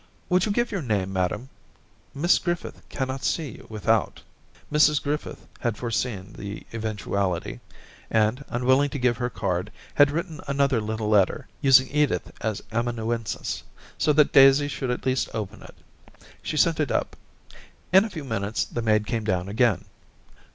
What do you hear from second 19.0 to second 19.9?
came down again.